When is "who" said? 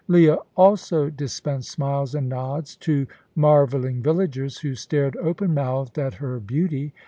4.61-4.73